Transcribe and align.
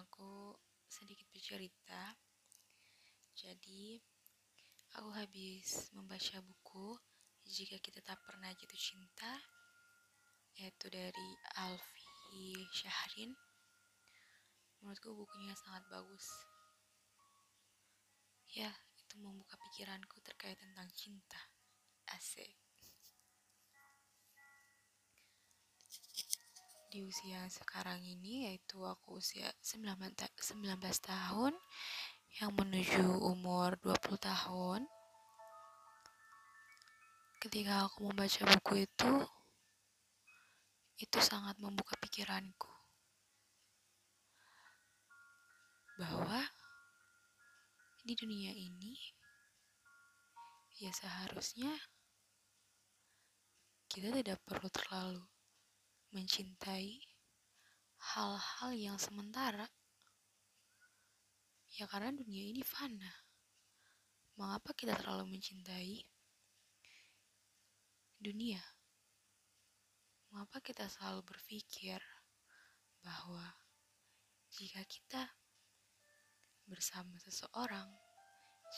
aku 0.00 0.52
sedikit 0.88 1.24
bercerita. 1.32 2.16
Jadi, 3.36 4.00
aku 4.96 5.08
habis 5.12 5.92
membaca 5.92 6.40
buku 6.44 6.96
Jika 7.46 7.78
Kita 7.78 8.02
Tak 8.02 8.20
Pernah 8.26 8.50
Jatuh 8.52 8.80
Cinta, 8.80 9.32
yaitu 10.58 10.88
dari 10.88 11.30
Alfi 11.60 12.64
Syahrin. 12.72 13.32
Menurutku 14.80 15.14
bukunya 15.14 15.54
sangat 15.56 15.84
bagus. 15.88 16.26
Ya, 18.56 18.72
itu 18.96 19.20
membuka 19.20 19.56
pikiranku 19.68 20.20
terkait 20.24 20.56
tentang 20.56 20.88
cinta. 20.92 21.40
Asik. 22.12 22.65
Di 26.96 27.04
usia 27.04 27.44
sekarang 27.52 28.00
ini 28.00 28.48
yaitu 28.48 28.80
aku 28.80 29.20
usia 29.20 29.52
19, 29.60 30.16
ta 30.16 30.24
19 30.32 30.80
tahun 30.80 31.52
yang 32.40 32.56
menuju 32.56 33.20
umur 33.20 33.76
20 33.84 34.16
tahun. 34.16 34.80
Ketika 37.36 37.84
aku 37.84 38.08
membaca 38.08 38.48
buku 38.48 38.88
itu 38.88 39.12
itu 40.96 41.18
sangat 41.20 41.60
membuka 41.60 42.00
pikiranku. 42.00 42.72
Bahwa 46.00 46.48
di 48.08 48.16
dunia 48.16 48.56
ini 48.56 48.96
ya 50.80 50.88
seharusnya 50.96 51.76
kita 53.84 54.16
tidak 54.16 54.40
perlu 54.48 54.72
terlalu 54.72 55.35
mencintai 56.14 57.02
hal-hal 58.14 58.70
yang 58.76 58.98
sementara. 59.00 59.66
Ya 61.76 61.84
karena 61.90 62.14
dunia 62.14 62.44
ini 62.52 62.62
fana. 62.62 63.12
Mengapa 64.36 64.76
kita 64.76 64.96
terlalu 64.96 65.36
mencintai 65.36 66.04
dunia? 68.20 68.60
Mengapa 70.32 70.60
kita 70.60 70.84
selalu 70.92 71.24
berpikir 71.24 72.00
bahwa 73.00 73.44
jika 74.52 74.84
kita 74.84 75.22
bersama 76.66 77.16
seseorang, 77.22 77.86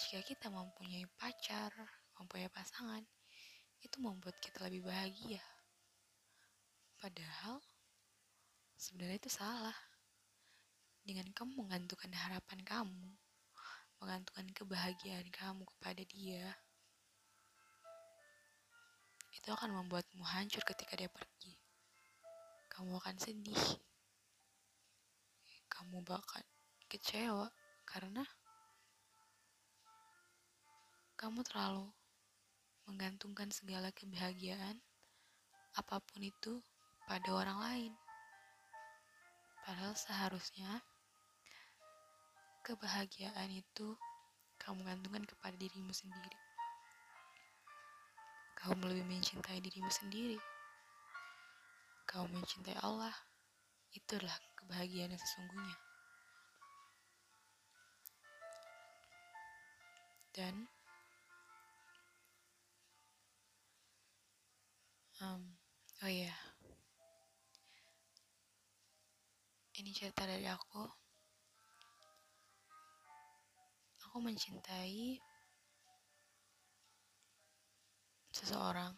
jika 0.04 0.20
kita 0.22 0.46
mempunyai 0.52 1.06
pacar, 1.16 1.70
mempunyai 2.18 2.50
pasangan, 2.52 3.02
itu 3.80 3.96
membuat 4.02 4.36
kita 4.42 4.66
lebih 4.66 4.86
bahagia. 4.86 5.42
Padahal 6.98 7.62
sebenarnya 8.74 9.22
itu 9.22 9.30
salah. 9.30 9.78
Dengan 11.06 11.30
kamu 11.30 11.64
menggantungkan 11.64 12.10
harapan 12.10 12.60
kamu, 12.66 13.06
menggantungkan 14.02 14.50
kebahagiaan 14.52 15.30
kamu 15.30 15.62
kepada 15.64 16.02
dia, 16.05 16.52
itu 19.30 19.48
akan 19.48 19.78
membuatmu 19.78 20.27
hancur 20.27 20.60
ketika 20.66 20.98
dia 20.98 21.08
pergi. 21.08 21.55
Kamu 22.68 22.98
akan 22.98 23.16
sedih. 23.16 23.64
Kamu 25.70 26.02
bahkan 26.02 26.42
kecewa 26.90 27.46
karena 27.86 28.27
kamu 31.14 31.46
terlalu 31.46 31.88
menggantungkan 32.90 33.48
segala 33.55 33.94
kebahagiaan 33.94 34.83
apa 35.78 36.02
pun 36.02 36.20
itu 36.27 36.58
pada 37.08 37.33
orang 37.33 37.58
lain. 37.58 37.92
Padahal 39.64 39.96
seharusnya 39.96 40.85
kebahagiaan 42.61 43.48
itu 43.48 43.96
kamu 44.61 44.85
gantungkan 44.85 45.24
kepada 45.24 45.57
dirimu 45.57 45.89
sendiri. 45.89 46.36
Kamu 48.61 48.92
lebih 48.92 49.08
mencintai 49.08 49.64
dirimu 49.64 49.89
sendiri. 49.89 50.36
Kamu 52.05 52.29
mencintai 52.29 52.77
Allah. 52.85 53.17
Itulah 53.97 54.36
kebahagiaan 54.61 55.17
yang 55.17 55.23
sesungguhnya. 55.24 55.77
Dan 60.36 60.68
Ini 69.88 69.96
cerita 69.96 70.28
dari 70.28 70.44
aku. 70.44 70.84
Aku 74.04 74.20
mencintai 74.20 75.16
seseorang 78.28 78.92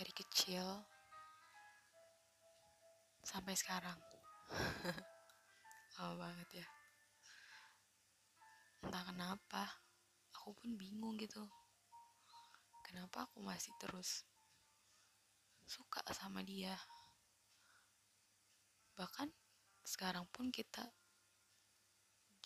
dari 0.00 0.16
kecil 0.16 0.64
sampai 3.20 3.52
sekarang. 3.52 4.00
Lama 6.00 6.14
banget 6.16 6.64
ya. 6.64 6.68
Entah 8.88 9.04
kenapa, 9.12 9.76
aku 10.40 10.56
pun 10.56 10.72
bingung 10.72 11.20
gitu. 11.20 11.44
Kenapa 12.80 13.28
aku 13.28 13.44
masih 13.44 13.76
terus 13.76 14.24
suka 15.68 16.00
sama 16.16 16.40
dia? 16.40 16.80
Bahkan 18.96 19.39
sekarang 19.90 20.22
pun 20.30 20.54
kita 20.54 20.86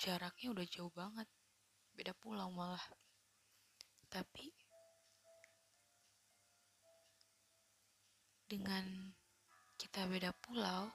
jaraknya 0.00 0.56
udah 0.56 0.64
jauh 0.64 0.88
banget. 0.96 1.28
Beda 1.92 2.16
pulau 2.16 2.48
malah. 2.48 2.80
Tapi 4.08 4.48
dengan 8.48 9.12
kita 9.76 10.08
beda 10.08 10.32
pulau 10.40 10.88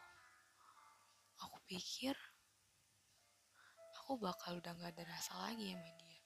aku 1.38 1.58
pikir 1.70 2.18
aku 4.02 4.18
bakal 4.18 4.58
udah 4.58 4.74
gak 4.74 4.98
ada 4.98 5.06
rasa 5.06 5.38
lagi 5.46 5.70
sama 5.78 5.86
dia. 6.02 6.20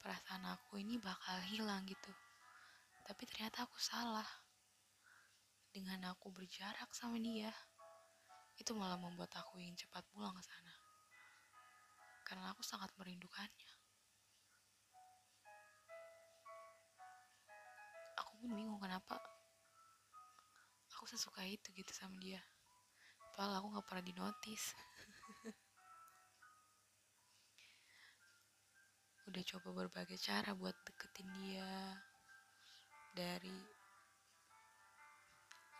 Perasaan 0.00 0.48
aku 0.48 0.80
ini 0.80 0.96
bakal 0.96 1.36
hilang 1.52 1.84
gitu. 1.84 2.12
Tapi 3.04 3.22
ternyata 3.28 3.68
aku 3.68 3.76
salah 3.76 4.26
dengan 5.68 6.08
aku 6.16 6.32
berjarak 6.32 6.88
sama 6.96 7.20
dia 7.20 7.52
itu 8.58 8.74
malah 8.74 8.98
membuat 8.98 9.30
aku 9.38 9.62
ingin 9.62 9.78
cepat 9.86 10.02
pulang 10.10 10.34
ke 10.34 10.42
sana. 10.42 10.74
Karena 12.26 12.50
aku 12.52 12.60
sangat 12.66 12.90
merindukannya. 12.98 13.72
Aku 18.18 18.30
pun 18.42 18.50
bingung 18.52 18.82
kenapa 18.82 19.22
aku 20.98 21.06
sesuka 21.06 21.46
itu 21.46 21.70
gitu 21.72 21.94
sama 21.94 22.18
dia. 22.18 22.42
Padahal 23.32 23.62
aku 23.62 23.78
gak 23.78 23.86
pernah 23.86 24.04
dinotis. 24.04 24.74
Udah 29.30 29.42
coba 29.54 29.86
berbagai 29.86 30.18
cara 30.18 30.58
buat 30.58 30.74
deketin 30.82 31.30
dia. 31.38 32.02
Dari 33.14 33.78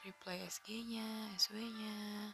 reply 0.07 0.47
SG-nya, 0.47 1.35
SW-nya, 1.35 2.31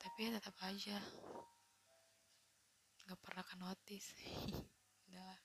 tapi 0.00 0.18
ya 0.26 0.40
tetap 0.40 0.56
aja. 0.64 0.96
Nggak 3.04 3.20
pernah 3.20 3.44
ke 3.44 3.54
notice 3.60 4.08
udah 5.10 5.36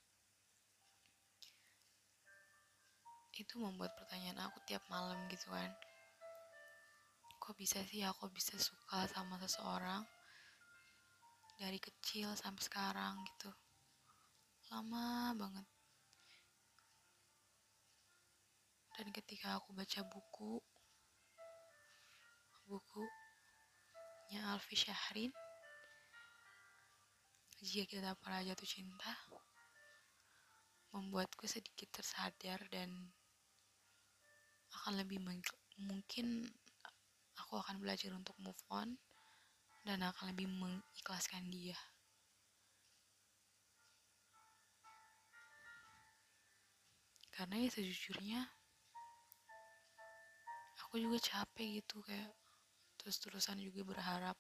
itu 3.35 3.59
membuat 3.59 3.91
pertanyaan 3.99 4.47
aku 4.47 4.63
tiap 4.63 4.79
malam 4.87 5.19
gitu 5.27 5.51
kan. 5.51 5.67
Kok 7.35 7.55
bisa 7.59 7.83
sih 7.83 7.99
aku 8.07 8.31
bisa 8.31 8.55
suka 8.55 9.03
sama 9.11 9.35
seseorang? 9.43 10.07
Dari 11.59 11.75
kecil 11.75 12.31
sampai 12.39 12.63
sekarang 12.63 13.19
gitu. 13.27 13.51
Lama 14.71 15.35
banget. 15.35 15.67
Dan 18.95 19.11
ketika 19.11 19.59
aku 19.59 19.75
baca 19.75 20.01
buku 20.07 20.63
buku 22.65 23.03
nya 24.35 24.51
Alfi 24.51 24.75
Syahrin. 24.75 25.31
Jika 27.63 27.87
kita 27.87 28.11
pernah 28.19 28.43
jatuh 28.43 28.67
cinta 28.67 29.15
membuatku 30.91 31.47
sedikit 31.47 31.87
tersadar 31.95 32.59
dan 32.67 32.91
akan 34.75 34.99
lebih 34.99 35.23
mungkin 35.79 36.51
aku 37.39 37.63
akan 37.63 37.79
belajar 37.79 38.11
untuk 38.11 38.35
move 38.43 38.59
on 38.67 38.99
dan 39.87 40.03
akan 40.03 40.35
lebih 40.35 40.51
mengikhlaskan 40.51 41.47
dia. 41.47 41.79
Karena 47.31 47.63
ya 47.63 47.71
sejujurnya 47.71 48.39
aku 50.83 50.99
juga 50.99 51.23
capek 51.23 51.79
gitu 51.79 52.03
kayak 52.03 52.35
terus-terusan 53.05 53.61
juga 53.61 53.85
berharap 53.85 54.33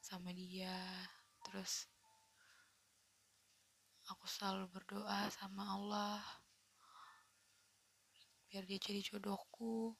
sama 0.00 0.32
dia. 0.32 0.72
Terus 1.44 1.84
aku 4.08 4.24
selalu 4.24 4.72
berdoa 4.72 5.28
sama 5.28 5.76
Allah 5.76 6.24
biar 8.48 8.64
dia 8.64 8.80
jadi 8.80 9.04
jodohku. 9.04 9.92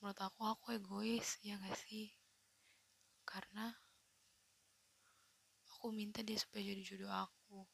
Menurut 0.00 0.16
aku 0.16 0.40
aku 0.48 0.80
egois 0.80 1.36
ya 1.44 1.60
gak 1.60 1.76
sih? 1.76 2.08
Karena 3.28 3.68
aku 5.76 5.92
minta 5.92 6.24
dia 6.24 6.40
supaya 6.40 6.64
jadi 6.64 6.80
jodoh 6.80 7.12
aku. 7.12 7.68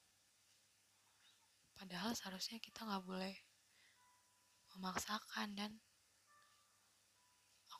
Padahal 1.78 2.18
seharusnya 2.18 2.58
kita 2.58 2.82
nggak 2.82 3.06
boleh 3.06 3.36
memaksakan 4.74 5.54
dan 5.54 5.70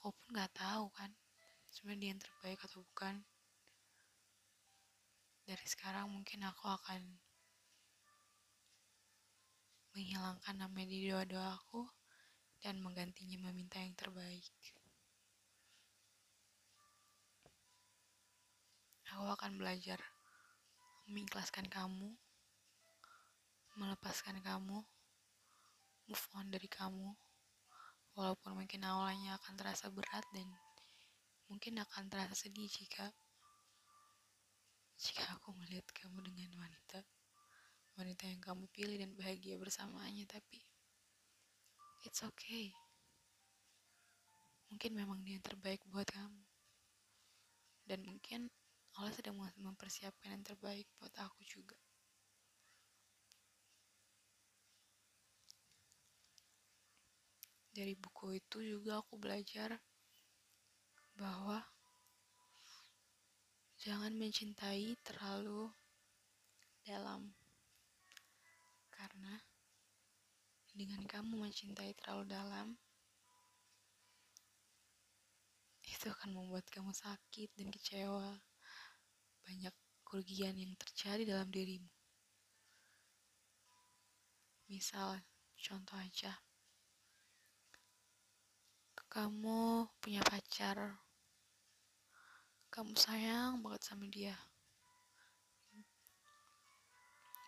aku 0.07 0.23
pun 0.23 0.39
nggak 0.39 0.55
tahu 0.55 0.87
kan 0.95 1.11
sebenarnya 1.67 1.99
dia 1.99 2.11
yang 2.15 2.23
terbaik 2.23 2.63
atau 2.63 2.79
bukan 2.79 3.27
dari 5.43 5.67
sekarang 5.67 6.07
mungkin 6.15 6.47
aku 6.47 6.63
akan 6.63 7.03
menghilangkan 9.91 10.63
nama 10.63 10.81
di 10.87 11.11
doa-doa 11.11 11.59
aku 11.59 11.91
dan 12.63 12.79
menggantinya 12.87 13.51
meminta 13.51 13.83
yang 13.83 13.99
terbaik. 13.99 14.47
Aku 19.11 19.27
akan 19.27 19.59
belajar 19.59 19.99
mengikhlaskan 21.11 21.67
kamu, 21.67 22.15
melepaskan 23.75 24.39
kamu, 24.39 24.87
move 26.07 26.27
on 26.39 26.47
dari 26.47 26.71
kamu, 26.71 27.26
walaupun 28.17 28.57
mungkin 28.57 28.83
awalnya 28.83 29.37
akan 29.39 29.55
terasa 29.55 29.93
berat 29.93 30.25
dan 30.33 30.49
mungkin 31.53 31.79
akan 31.79 32.09
terasa 32.09 32.35
sedih 32.35 32.67
jika 32.67 33.13
jika 34.97 35.37
aku 35.37 35.53
melihat 35.53 35.85
kamu 35.93 36.25
dengan 36.25 36.51
wanita 36.57 37.05
wanita 37.97 38.29
yang 38.29 38.41
kamu 38.45 38.69
pilih 38.77 38.97
dan 39.01 39.11
bahagia 39.17 39.57
bersamanya. 39.57 40.29
Tapi 40.29 40.61
it's 42.05 42.21
okay. 42.21 42.77
Mungkin 44.69 44.93
memang 44.93 45.25
dia 45.25 45.41
yang 45.41 45.45
terbaik 45.45 45.81
buat 45.89 46.05
kamu. 46.05 46.45
Dan 47.89 48.05
mungkin 48.05 48.53
Allah 49.01 49.13
sedang 49.17 49.41
mempersiapkan 49.57 50.37
yang 50.37 50.45
terbaik 50.45 50.85
buat 51.01 51.13
aku 51.17 51.41
juga 51.45 51.77
dari 57.77 57.93
buku 57.93 58.41
itu 58.41 58.65
juga 58.65 59.05
aku 59.05 59.21
belajar 59.21 59.77
bahwa 61.21 61.61
jangan 63.77 64.17
mencintai 64.17 64.97
terlalu 65.05 65.69
dalam 66.89 67.37
karena 68.97 69.37
dengan 70.77 71.01
kamu 71.09 71.41
mencintai 71.41 71.97
terlalu 71.97 72.29
dalam, 72.29 72.77
itu 75.89 76.07
akan 76.13 76.37
membuat 76.37 76.69
kamu 76.69 76.93
sakit 76.93 77.49
dan 77.57 77.73
kecewa. 77.73 78.37
Banyak 79.41 79.73
kerugian 80.05 80.53
yang 80.61 80.77
terjadi 80.77 81.25
dalam 81.25 81.49
dirimu. 81.49 81.89
Misal, 84.69 85.25
contoh 85.57 85.97
aja, 85.97 86.37
kamu 89.17 89.89
punya 89.97 90.21
pacar, 90.21 90.77
kamu 92.69 92.93
sayang 93.01 93.65
banget 93.65 93.81
sama 93.81 94.05
dia, 94.13 94.37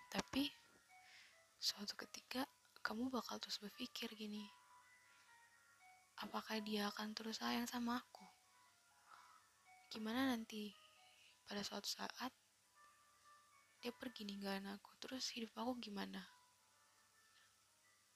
tapi 0.09 0.49
suatu 1.61 1.93
ketika 1.93 2.49
kamu 2.81 3.13
bakal 3.13 3.37
terus 3.37 3.61
berpikir 3.61 4.09
gini 4.17 4.49
apakah 6.25 6.57
dia 6.65 6.89
akan 6.89 7.13
terus 7.13 7.37
sayang 7.37 7.69
sama 7.69 8.01
aku? 8.01 8.25
Gimana 9.93 10.33
nanti 10.33 10.73
pada 11.45 11.61
suatu 11.61 11.85
saat 11.85 12.33
dia 13.85 13.93
pergi 13.93 14.25
ninggalin 14.25 14.73
aku 14.73 14.89
terus 15.05 15.29
hidup 15.37 15.53
aku 15.53 15.77
gimana? 15.85 16.25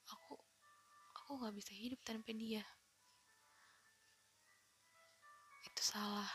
Aku 0.09 0.41
aku 1.21 1.37
nggak 1.37 1.53
bisa 1.53 1.77
hidup 1.77 2.01
tanpa 2.01 2.33
dia 2.33 2.65
itu 5.83 5.99
salah 5.99 6.31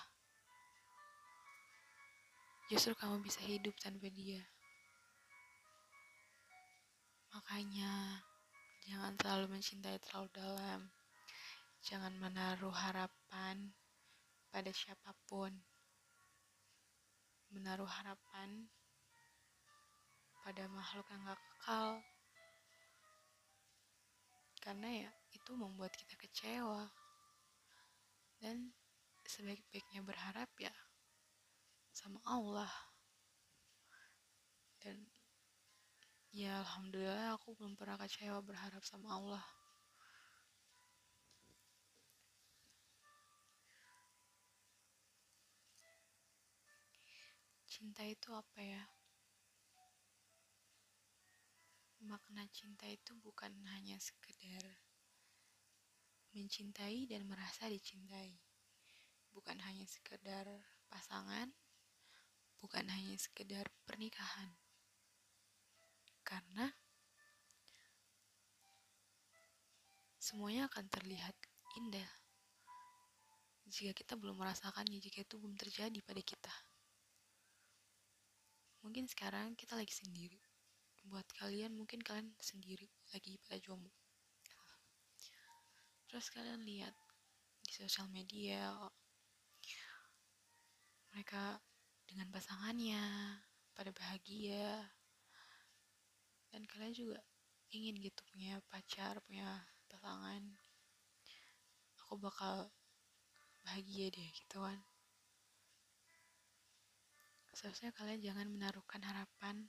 justru 2.67 2.91
kamu 2.99 3.23
bisa 3.23 3.39
hidup 3.47 3.71
tanpa 3.79 4.11
dia 4.11 4.43
Makanya, 7.31 8.23
jangan 8.89 9.13
terlalu 9.13 9.55
mencintai 9.59 10.01
terlalu 10.01 10.31
dalam. 10.33 10.89
Jangan 11.85 12.17
menaruh 12.17 12.73
harapan 12.73 13.77
pada 14.49 14.73
siapa 14.73 15.13
pun. 15.29 15.53
Menaruh 17.53 17.85
harapan 17.85 18.65
pada 20.41 20.65
makhluk 20.71 21.05
yang 21.13 21.29
gak 21.29 21.37
kekal. 21.37 21.89
Karena 24.57 24.89
ya, 25.05 25.11
itu 25.37 25.51
membuat 25.53 25.93
kita 25.93 26.17
kecewa. 26.17 26.89
Dan 28.41 28.73
sebaik-baiknya 29.27 30.01
berharap 30.07 30.47
ya 30.55 30.71
sama 31.91 32.23
Allah. 32.23 32.71
Dan 34.79 35.03
ya 36.31 36.63
alhamdulillah 36.63 37.35
aku 37.35 37.51
belum 37.59 37.75
pernah 37.75 37.99
kecewa 37.99 38.39
berharap 38.39 38.79
sama 38.87 39.19
Allah. 39.19 39.45
Cinta 47.67 48.07
itu 48.07 48.31
apa 48.33 48.57
ya? 48.63 48.83
Makna 52.07 52.47
cinta 52.49 52.87
itu 52.87 53.11
bukan 53.19 53.51
hanya 53.75 53.99
sekedar 53.99 54.63
mencintai 56.31 57.09
dan 57.09 57.27
merasa 57.27 57.67
dicintai 57.67 58.46
bukan 59.37 59.61
hanya 59.61 59.85
sekedar 59.85 60.49
pasangan 60.89 61.53
bukan 62.57 62.89
hanya 62.89 63.13
sekedar 63.21 63.69
pernikahan 63.85 64.49
karena 66.25 66.73
semuanya 70.17 70.65
akan 70.65 70.89
terlihat 70.89 71.37
indah 71.77 72.09
jika 73.67 73.91
kita 73.91 74.15
belum 74.15 74.39
merasakannya, 74.39 75.03
jika 75.03 75.27
itu 75.27 75.35
belum 75.35 75.59
terjadi 75.59 75.99
pada 75.99 76.23
kita. 76.23 76.55
Mungkin 78.87 79.11
sekarang 79.11 79.59
kita 79.59 79.75
lagi 79.75 79.91
sendiri. 79.91 80.39
Buat 81.03 81.27
kalian, 81.35 81.75
mungkin 81.75 81.99
kalian 81.99 82.31
sendiri 82.39 82.87
lagi 83.11 83.35
pada 83.43 83.59
jomblo. 83.59 83.91
Terus 86.07 86.31
kalian 86.31 86.63
lihat 86.63 86.95
di 87.67 87.71
sosial 87.75 88.07
media 88.07 88.71
mereka 91.17 91.57
dengan 92.05 92.29
pasangannya 92.29 93.01
pada 93.73 93.89
bahagia, 93.89 94.85
dan 96.53 96.61
kalian 96.69 96.93
juga 96.93 97.17
ingin 97.73 97.97
gitu 98.05 98.21
punya 98.29 98.61
pacar 98.69 99.17
punya 99.25 99.65
pasangan. 99.89 100.45
Aku 102.05 102.21
bakal 102.21 102.69
bahagia 103.65 104.13
deh 104.13 104.29
gitu 104.29 104.61
kan. 104.61 104.77
Seharusnya 107.57 107.89
kalian 107.97 108.21
jangan 108.21 108.53
menaruhkan 108.53 109.01
harapan 109.01 109.65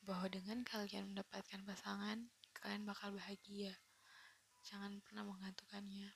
bahwa 0.00 0.32
dengan 0.32 0.64
kalian 0.64 1.12
mendapatkan 1.12 1.60
pasangan 1.68 2.24
kalian 2.56 2.88
bakal 2.88 3.12
bahagia. 3.12 3.76
Jangan 4.64 4.96
pernah 5.04 5.28
menggantungkannya. 5.28 6.08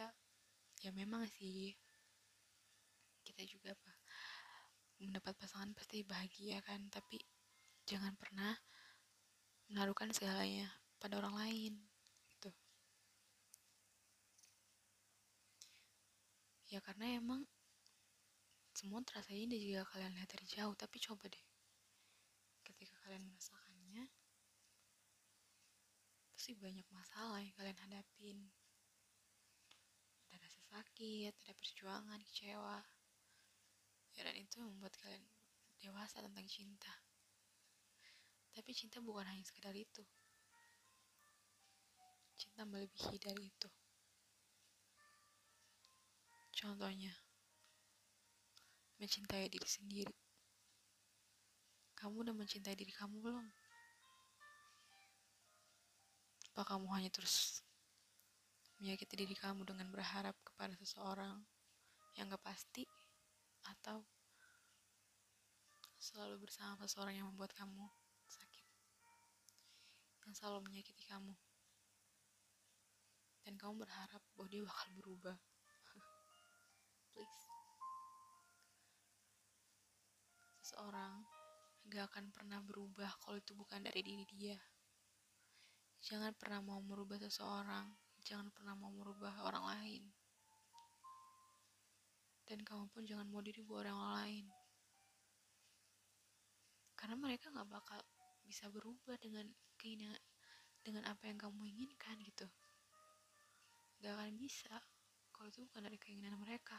Ya 0.00 0.08
ya 0.80 0.90
memang 0.96 1.28
sih 1.28 1.76
kita 3.22 3.42
juga 3.46 3.74
apa 3.74 3.92
mendapat 5.02 5.34
pasangan 5.34 5.74
pasti 5.74 6.06
bahagia 6.06 6.62
kan 6.62 6.78
tapi 6.86 7.18
jangan 7.86 8.14
pernah 8.14 8.54
menaruhkan 9.66 10.14
segalanya 10.14 10.70
pada 11.02 11.18
orang 11.18 11.34
lain 11.34 11.74
gitu. 12.30 12.50
Ya 16.70 16.78
karena 16.78 17.18
emang 17.18 17.42
semua 18.72 19.02
terasa 19.02 19.34
indah 19.34 19.58
jika 19.58 19.82
kalian 19.90 20.14
lihat 20.14 20.30
dari 20.30 20.46
jauh 20.46 20.74
tapi 20.78 20.96
coba 21.02 21.26
deh 21.26 21.46
ketika 22.62 22.94
kalian 23.04 23.26
merasakannya 23.26 24.06
pasti 26.32 26.54
banyak 26.58 26.86
masalah 26.94 27.42
yang 27.42 27.54
kalian 27.58 27.78
hadapin. 27.82 28.38
Ada 30.30 30.46
rasa 30.46 30.60
sakit 30.78 31.34
ada 31.34 31.52
perjuangan 31.58 32.20
kecewa 32.22 33.01
ya 34.16 34.28
dan 34.28 34.36
itu 34.36 34.60
membuat 34.60 34.92
kalian 35.00 35.24
dewasa 35.80 36.22
tentang 36.22 36.46
cinta. 36.46 36.92
Tapi 38.52 38.70
cinta 38.76 39.00
bukan 39.00 39.24
hanya 39.24 39.42
sekedar 39.42 39.72
itu. 39.72 40.04
Cinta 42.36 42.68
melebihi 42.68 43.16
dari 43.16 43.48
itu. 43.48 43.68
Contohnya 46.52 47.10
mencintai 49.00 49.48
diri 49.48 49.66
sendiri. 49.66 50.14
Kamu 51.96 52.22
udah 52.22 52.34
mencintai 52.36 52.76
diri 52.76 52.92
kamu 52.92 53.18
belum? 53.18 53.46
Apa 56.52 56.76
kamu 56.76 56.86
hanya 56.92 57.08
terus 57.08 57.64
menyakiti 58.82 59.14
diri 59.14 59.32
kamu 59.38 59.64
dengan 59.64 59.88
berharap 59.88 60.36
kepada 60.44 60.74
seseorang 60.76 61.40
yang 62.18 62.28
gak 62.28 62.44
pasti 62.44 62.84
atau 63.66 64.02
selalu 66.02 66.42
bersama 66.42 66.82
seseorang 66.86 67.14
yang 67.22 67.30
membuat 67.30 67.54
kamu 67.54 67.86
sakit 68.26 68.66
yang 70.26 70.34
selalu 70.34 70.64
menyakiti 70.70 71.04
kamu. 71.06 71.34
Dan 73.42 73.58
kamu 73.58 73.82
berharap 73.82 74.22
bahwa 74.32 74.46
dia 74.46 74.62
bakal 74.62 74.88
berubah. 75.02 75.36
Please. 77.12 77.42
Seseorang 80.62 81.26
gak 81.90 82.06
akan 82.14 82.30
pernah 82.30 82.62
berubah 82.62 83.10
kalau 83.18 83.36
itu 83.36 83.52
bukan 83.52 83.82
dari 83.82 84.00
diri 84.00 84.24
dia. 84.30 84.58
Jangan 86.02 86.34
pernah 86.38 86.62
mau 86.62 86.82
merubah 86.82 87.18
seseorang, 87.18 87.92
jangan 88.22 88.50
pernah 88.54 88.74
mau 88.78 88.90
merubah 88.90 89.42
orang 89.46 89.64
lain. 89.68 90.02
Dan 92.52 92.60
kamu 92.68 92.84
pun 92.92 93.08
jangan 93.08 93.24
mau 93.32 93.40
dirubah 93.40 93.88
orang 93.88 93.98
lain. 94.20 94.46
Karena 96.92 97.16
mereka 97.16 97.48
gak 97.48 97.64
bakal 97.64 97.96
bisa 98.44 98.68
berubah 98.68 99.16
dengan 99.16 99.48
keinginan 99.80 100.20
dengan 100.84 101.08
apa 101.08 101.32
yang 101.32 101.40
kamu 101.40 101.64
inginkan 101.72 102.20
gitu. 102.20 102.44
Gak 104.04 104.12
akan 104.20 104.36
bisa 104.36 104.76
kalau 105.32 105.48
itu 105.48 105.64
bukan 105.64 105.88
dari 105.88 105.96
keinginan 105.96 106.36
mereka. 106.36 106.76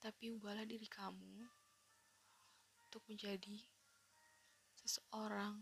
Tapi 0.00 0.32
ubahlah 0.32 0.64
diri 0.64 0.88
kamu 0.88 1.44
untuk 2.80 3.04
menjadi 3.04 3.60
seseorang 4.80 5.60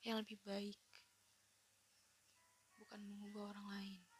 yang 0.00 0.16
lebih 0.24 0.40
baik, 0.48 0.80
bukan 2.82 2.98
mengubah 3.06 3.54
orang 3.54 3.66
lain. 3.78 4.11